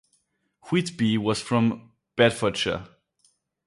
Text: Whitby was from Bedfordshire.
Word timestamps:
Whitby 0.71 1.19
was 1.19 1.43
from 1.43 1.91
Bedfordshire. 2.15 2.87